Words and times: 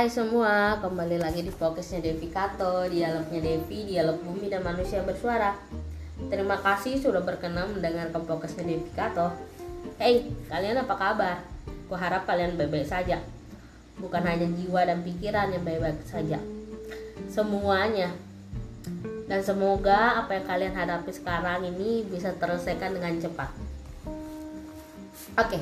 Hai 0.00 0.08
semua, 0.08 0.80
kembali 0.80 1.20
lagi 1.20 1.44
di 1.44 1.52
fokusnya 1.52 2.00
Devi 2.00 2.32
Kato, 2.32 2.88
dialognya 2.88 3.36
Devi, 3.36 3.84
dialog 3.84 4.16
bumi 4.24 4.48
dan 4.48 4.64
manusia 4.64 5.04
bersuara. 5.04 5.52
Terima 6.32 6.56
kasih 6.56 6.96
sudah 6.96 7.20
berkenan 7.20 7.76
mendengarkan 7.76 8.24
fokusnya 8.24 8.64
Devi 8.64 8.88
Kato. 8.96 9.28
Hey, 10.00 10.32
kalian 10.48 10.80
apa 10.80 10.96
kabar? 10.96 11.44
Kuharap 11.84 12.24
kalian 12.24 12.56
baik-baik 12.56 12.88
saja. 12.88 13.20
Bukan 14.00 14.24
hanya 14.24 14.48
jiwa 14.48 14.88
dan 14.88 15.04
pikiran 15.04 15.52
yang 15.52 15.68
baik-baik 15.68 16.00
saja. 16.08 16.40
Semuanya. 17.28 18.08
Dan 19.28 19.44
semoga 19.44 20.24
apa 20.24 20.32
yang 20.32 20.48
kalian 20.48 20.74
hadapi 20.80 21.12
sekarang 21.12 21.68
ini 21.76 22.08
bisa 22.08 22.32
terselesaikan 22.40 22.96
dengan 22.96 23.20
cepat. 23.20 23.52
Oke, 25.36 25.60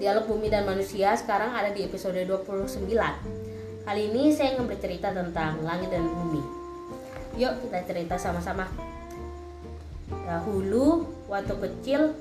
Dialog 0.00 0.24
Bumi 0.24 0.48
dan 0.48 0.64
Manusia 0.64 1.12
sekarang 1.20 1.52
ada 1.52 1.68
di 1.68 1.84
episode 1.84 2.16
29. 2.16 2.80
Kali 3.88 4.12
ini 4.12 4.28
saya 4.36 4.52
ingin 4.52 4.68
bercerita 4.68 5.16
tentang 5.16 5.64
langit 5.64 5.88
dan 5.88 6.04
bumi. 6.04 6.44
Yuk 7.40 7.56
kita 7.64 7.88
cerita 7.88 8.20
sama-sama. 8.20 8.68
Dahulu, 10.28 11.08
waktu 11.24 11.56
kecil, 11.56 12.12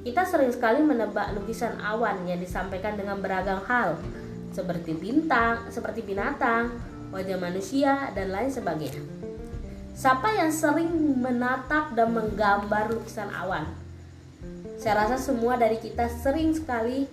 kita 0.00 0.24
sering 0.24 0.48
sekali 0.56 0.80
menebak 0.80 1.36
lukisan 1.36 1.76
awan 1.84 2.24
yang 2.24 2.40
disampaikan 2.40 2.96
dengan 2.96 3.20
beragam 3.20 3.60
hal, 3.68 4.00
seperti 4.56 4.96
bintang, 4.96 5.68
seperti 5.68 6.00
binatang, 6.00 6.72
wajah 7.12 7.36
manusia, 7.36 8.08
dan 8.16 8.32
lain 8.32 8.48
sebagainya. 8.48 9.04
Siapa 9.92 10.32
yang 10.32 10.48
sering 10.48 11.20
menatap 11.20 11.92
dan 11.92 12.08
menggambar 12.16 12.88
lukisan 12.88 13.28
awan? 13.36 13.68
Saya 14.80 15.04
rasa 15.04 15.20
semua 15.20 15.60
dari 15.60 15.76
kita 15.76 16.08
sering 16.08 16.56
sekali 16.56 17.04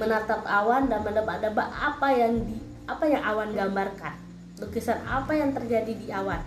menatap 0.00 0.48
awan 0.48 0.88
dan 0.88 1.04
menebak-nebak 1.04 1.68
apa 1.76 2.08
yang 2.16 2.40
di 2.40 2.69
apa 2.96 3.04
yang 3.06 3.22
awan 3.22 3.54
gambarkan. 3.54 4.14
Lukisan 4.58 5.00
apa 5.06 5.32
yang 5.32 5.54
terjadi 5.54 5.92
di 5.94 6.10
awan. 6.10 6.42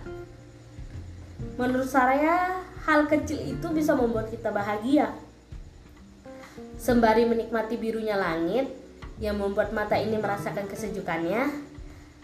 Menurut 1.56 1.88
saya, 1.88 2.62
hal 2.84 3.08
kecil 3.08 3.40
itu 3.42 3.66
bisa 3.72 3.96
membuat 3.96 4.30
kita 4.30 4.52
bahagia. 4.52 5.10
Sembari 6.78 7.24
menikmati 7.26 7.80
birunya 7.80 8.14
langit 8.14 8.70
yang 9.18 9.40
membuat 9.40 9.72
mata 9.72 9.96
ini 9.98 10.20
merasakan 10.20 10.68
kesejukannya, 10.68 11.48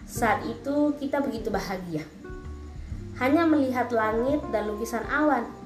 saat 0.05 0.45
itu 0.47 0.95
kita 0.99 1.19
begitu 1.19 1.49
bahagia. 1.49 2.05
Hanya 3.19 3.45
melihat 3.45 3.91
langit 3.91 4.39
dan 4.49 4.71
lukisan 4.71 5.03
awan 5.11 5.61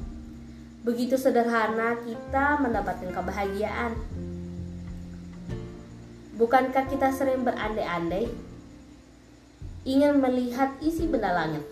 Begitu 0.85 1.17
sederhana 1.17 1.97
kita 2.05 2.61
mendapatkan 2.61 3.09
kebahagiaan. 3.09 3.97
Bukankah 6.35 6.91
kita 6.91 7.15
sering 7.15 7.47
berandai-andai 7.47 8.27
ingin 9.87 10.19
melihat 10.19 10.75
isi 10.83 11.07
benda 11.07 11.31
langit? 11.31 11.63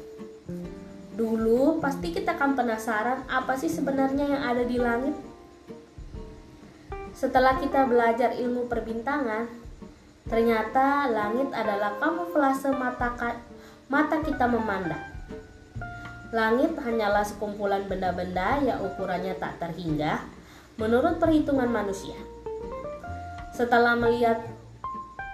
Dulu 1.19 1.83
pasti 1.83 2.15
kita 2.15 2.39
akan 2.39 2.55
penasaran 2.55 3.27
apa 3.27 3.59
sih 3.59 3.67
sebenarnya 3.67 4.23
yang 4.23 4.39
ada 4.39 4.63
di 4.63 4.79
langit. 4.79 5.19
Setelah 7.11 7.59
kita 7.59 7.83
belajar 7.91 8.39
ilmu 8.39 8.71
perbintangan, 8.71 9.51
ternyata 10.31 11.11
langit 11.11 11.51
adalah 11.51 11.99
kamuflase 11.99 12.71
mata 12.71 13.11
mata 13.91 14.17
kita 14.23 14.47
memandang. 14.47 15.11
Langit 16.31 16.79
hanyalah 16.79 17.27
sekumpulan 17.27 17.83
benda-benda 17.91 18.63
yang 18.63 18.79
ukurannya 18.79 19.35
tak 19.35 19.59
terhingga 19.59 20.23
menurut 20.79 21.19
perhitungan 21.19 21.67
manusia. 21.67 22.32
Setelah 23.53 23.93
melihat 23.93 24.41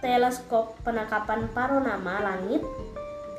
teleskop 0.03 0.75
penangkapan 0.83 1.47
paronama 1.55 2.19
langit, 2.19 2.63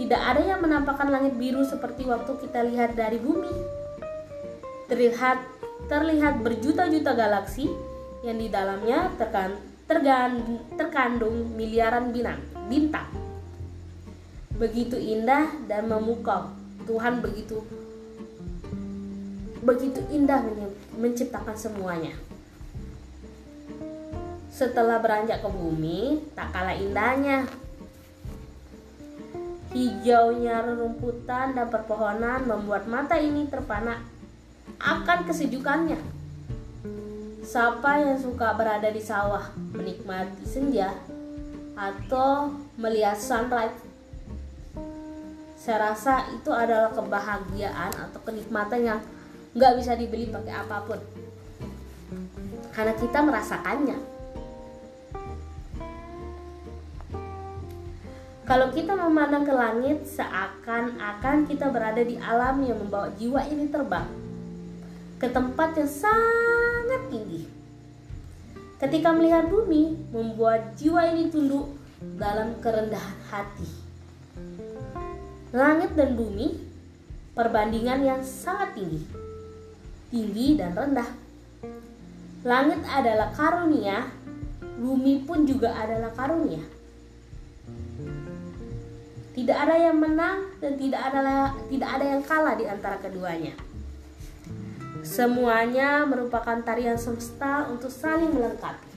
tidak 0.01 0.21
ada 0.25 0.41
yang 0.41 0.61
menampakkan 0.65 1.13
langit 1.13 1.37
biru 1.37 1.61
seperti 1.61 2.09
waktu 2.09 2.33
kita 2.41 2.65
lihat 2.65 2.97
dari 2.97 3.21
bumi. 3.21 3.53
Terlihat 4.89 5.39
terlihat 5.93 6.41
berjuta-juta 6.41 7.13
galaksi 7.13 7.69
yang 8.25 8.41
di 8.41 8.49
dalamnya 8.49 9.13
terkan, 9.21 9.61
tergan, 9.85 10.61
terkandung 10.81 11.53
miliaran 11.53 12.13
bintang, 12.13 12.41
bintang. 12.69 13.09
Begitu 14.57 14.97
indah 14.97 15.49
dan 15.69 15.89
memukau 15.89 16.53
Tuhan 16.89 17.21
begitu 17.21 17.61
begitu 19.61 20.01
indah 20.09 20.41
menciptakan 20.97 21.53
semuanya. 21.53 22.17
Setelah 24.61 25.01
beranjak 25.01 25.41
ke 25.41 25.49
bumi, 25.49 26.21
tak 26.37 26.53
kalah 26.53 26.77
indahnya. 26.77 27.49
Hijaunya 29.73 30.61
rerumputan 30.61 31.57
dan 31.57 31.73
perpohonan 31.73 32.45
membuat 32.45 32.85
mata 32.85 33.17
ini 33.17 33.49
terpana 33.49 34.05
akan 34.77 35.25
kesejukannya. 35.25 35.97
Siapa 37.41 38.05
yang 38.05 38.21
suka 38.21 38.53
berada 38.53 38.93
di 38.93 39.01
sawah, 39.01 39.49
menikmati 39.73 40.45
senja, 40.45 40.93
atau 41.73 42.53
melihat 42.77 43.17
sunrise 43.17 43.89
saya 45.61 45.93
rasa 45.93 46.25
itu 46.33 46.49
adalah 46.53 46.89
kebahagiaan 46.93 47.93
atau 47.93 48.21
kenikmatan 48.25 48.81
yang 48.81 49.01
nggak 49.53 49.77
bisa 49.77 49.93
dibeli 49.93 50.29
pakai 50.33 50.57
apa 50.57 50.89
pun 50.89 50.97
karena 52.73 52.97
kita 52.97 53.21
merasakannya 53.21 54.20
kalau 58.45 58.73
kita 58.73 58.97
memandang 58.97 59.45
ke 59.45 59.55
langit 59.55 60.05
seakan-akan 60.09 61.49
kita 61.49 61.69
berada 61.69 62.01
di 62.05 62.21
alam 62.21 62.61
yang 62.65 62.79
membawa 62.81 63.09
jiwa 63.17 63.45
ini 63.49 63.69
terbang 63.69 64.09
ke 65.21 65.29
tempat 65.29 65.77
yang 65.77 65.91
sangat 65.91 67.03
tinggi 67.13 67.45
ketika 68.81 69.13
melihat 69.13 69.49
bumi 69.49 69.97
membuat 70.13 70.73
jiwa 70.77 71.05
ini 71.13 71.29
tunduk 71.29 71.73
dalam 72.17 72.57
kerendahan 72.65 73.19
hati 73.29 73.69
langit 75.51 75.93
dan 75.99 76.15
bumi 76.17 76.71
perbandingan 77.35 78.05
yang 78.05 78.21
sangat 78.21 78.77
tinggi, 78.77 79.01
tinggi 80.11 80.61
dan 80.61 80.77
rendah. 80.77 81.11
Langit 82.45 82.85
adalah 82.85 83.33
karunia, 83.33 84.09
bumi 84.81 85.25
pun 85.25 85.49
juga 85.49 85.73
adalah 85.73 86.13
karunia. 86.13 86.61
Tidak 89.31 89.55
ada 89.55 89.79
yang 89.79 89.97
menang 90.03 90.51
dan 90.59 90.75
tidak 90.75 91.01
ada 91.07 91.55
tidak 91.71 91.91
ada 91.95 92.05
yang 92.05 92.23
kalah 92.27 92.55
di 92.59 92.67
antara 92.67 92.99
keduanya. 92.99 93.55
Semuanya 95.07 96.05
merupakan 96.05 96.61
tarian 96.61 96.99
semesta 96.99 97.71
untuk 97.71 97.89
saling 97.89 98.35
melengkapi. 98.35 98.91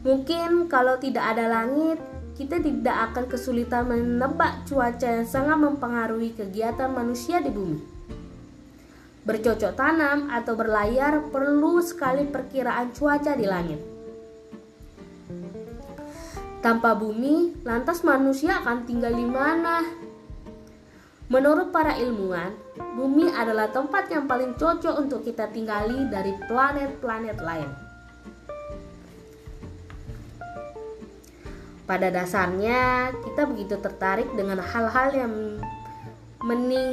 Mungkin 0.00 0.64
kalau 0.72 0.96
tidak 0.96 1.36
ada 1.36 1.44
langit, 1.44 2.00
kita 2.40 2.56
tidak 2.56 3.12
akan 3.12 3.28
kesulitan 3.28 3.84
menebak 3.84 4.64
cuaca 4.64 5.04
yang 5.20 5.28
sangat 5.28 5.60
mempengaruhi 5.60 6.32
kegiatan 6.32 6.88
manusia 6.88 7.44
di 7.44 7.52
bumi. 7.52 7.84
Bercocok 9.28 9.76
tanam 9.76 10.32
atau 10.32 10.56
berlayar 10.56 11.28
perlu 11.28 11.84
sekali 11.84 12.24
perkiraan 12.24 12.96
cuaca 12.96 13.36
di 13.36 13.44
langit. 13.44 13.99
Tanpa 16.60 16.92
bumi, 16.92 17.64
lantas 17.64 18.04
manusia 18.04 18.60
akan 18.60 18.84
tinggal 18.84 19.16
di 19.16 19.24
mana? 19.24 19.80
Menurut 21.32 21.72
para 21.72 21.96
ilmuwan, 21.96 22.52
bumi 23.00 23.32
adalah 23.32 23.72
tempat 23.72 24.12
yang 24.12 24.28
paling 24.28 24.60
cocok 24.60 25.00
untuk 25.00 25.24
kita 25.24 25.48
tinggali 25.48 26.04
dari 26.12 26.36
planet-planet 26.44 27.38
lain. 27.40 27.70
Pada 31.88 32.12
dasarnya, 32.12 33.14
kita 33.24 33.48
begitu 33.48 33.80
tertarik 33.80 34.28
dengan 34.36 34.60
hal-hal 34.60 35.16
yang 35.16 35.32
mening 36.44 36.92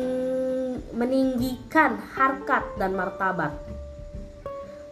meninggikan 0.95 1.99
harkat 2.15 2.63
dan 2.79 2.95
martabat. 2.95 3.51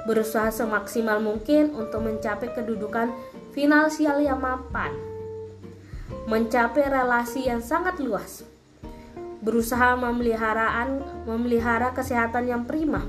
Berusaha 0.03 0.51
semaksimal 0.53 1.17
mungkin 1.23 1.73
untuk 1.73 2.05
mencapai 2.05 2.53
kedudukan 2.53 3.09
finansial 3.55 4.19
yang 4.19 4.43
mapan. 4.43 4.91
Mencapai 6.27 6.91
relasi 6.91 7.47
yang 7.47 7.63
sangat 7.63 8.03
luas. 8.03 8.43
Berusaha 9.39 9.95
memeliharaan 9.95 10.99
memelihara 11.23 11.95
kesehatan 11.95 12.51
yang 12.51 12.67
prima. 12.67 13.07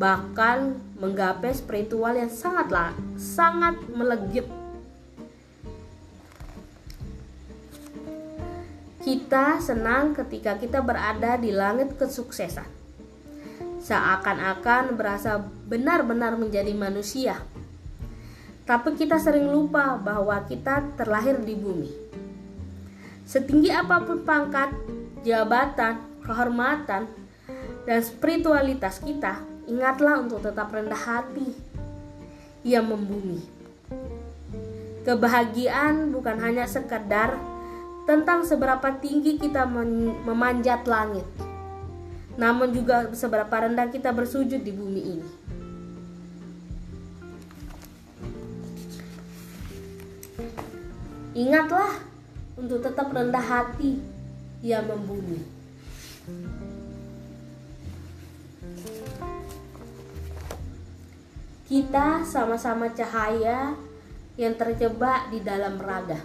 Bahkan 0.00 0.80
menggapai 0.96 1.52
spiritual 1.52 2.16
yang 2.16 2.32
sangatlah 2.32 2.96
sangat 3.20 3.76
melegit 3.92 4.48
Kita 9.06 9.62
senang 9.62 10.18
ketika 10.18 10.58
kita 10.58 10.82
berada 10.82 11.38
di 11.38 11.54
langit 11.54 11.94
kesuksesan. 11.94 12.66
Seakan-akan 13.78 14.98
berasa 14.98 15.38
benar-benar 15.70 16.34
menjadi 16.34 16.74
manusia. 16.74 17.38
Tapi 18.66 18.98
kita 18.98 19.22
sering 19.22 19.46
lupa 19.46 19.94
bahwa 19.94 20.42
kita 20.42 20.82
terlahir 20.98 21.38
di 21.38 21.54
bumi. 21.54 21.86
Setinggi 23.22 23.70
apa 23.70 24.02
pun 24.02 24.26
pangkat, 24.26 24.74
jabatan, 25.22 26.02
kehormatan, 26.26 27.06
dan 27.86 27.98
spiritualitas 28.02 28.98
kita, 28.98 29.38
ingatlah 29.70 30.18
untuk 30.18 30.42
tetap 30.42 30.74
rendah 30.74 30.98
hati 30.98 31.54
yang 32.66 32.90
membumi. 32.90 33.38
Kebahagiaan 35.06 36.10
bukan 36.10 36.34
hanya 36.42 36.66
sekedar 36.66 37.38
tentang 38.10 38.42
seberapa 38.42 38.90
tinggi 38.98 39.38
kita 39.38 39.62
memanjat 40.26 40.82
langit, 40.90 41.26
namun 42.34 42.74
juga 42.74 43.14
seberapa 43.14 43.54
rendah 43.54 43.86
kita 43.94 44.10
bersujud 44.10 44.58
di 44.58 44.74
bumi 44.74 45.02
ini. 45.06 45.30
Ingatlah 51.36 52.00
untuk 52.56 52.80
tetap 52.80 53.12
rendah 53.12 53.44
hati 53.44 54.00
yang 54.64 54.88
membumi. 54.88 55.44
Kita 61.68 62.24
sama-sama 62.24 62.88
cahaya 62.88 63.76
yang 64.40 64.56
terjebak 64.56 65.28
di 65.28 65.44
dalam 65.44 65.76
raga, 65.76 66.24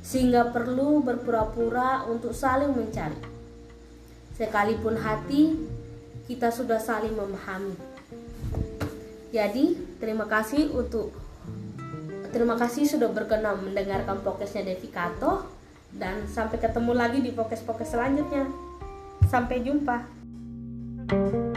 sehingga 0.00 0.56
perlu 0.56 1.04
berpura-pura 1.04 2.08
untuk 2.08 2.32
saling 2.32 2.72
mencari. 2.72 3.20
Sekalipun 4.40 4.96
hati 5.04 5.52
kita 6.24 6.48
sudah 6.48 6.80
saling 6.80 7.12
memahami. 7.12 7.76
Jadi, 9.36 9.76
terima 10.00 10.24
kasih 10.24 10.72
untuk 10.72 11.12
Terima 12.28 12.60
kasih 12.60 12.84
sudah 12.84 13.08
berkenan 13.08 13.56
mendengarkan 13.64 14.20
podcastnya 14.20 14.68
Devi 14.68 14.92
Kato 14.92 15.48
dan 15.96 16.28
sampai 16.28 16.60
ketemu 16.60 16.92
lagi 16.92 17.18
di 17.24 17.32
podcast-podcast 17.32 17.96
selanjutnya. 17.96 18.44
Sampai 19.28 19.64
jumpa. 19.64 20.20
thank 21.08 21.32
you 21.32 21.47